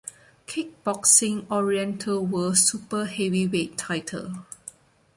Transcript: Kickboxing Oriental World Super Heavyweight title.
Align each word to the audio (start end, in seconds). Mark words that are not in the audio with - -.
Kickboxing 0.47 1.45
Oriental 1.51 2.25
World 2.25 2.57
Super 2.57 3.05
Heavyweight 3.05 3.77
title. 3.77 4.47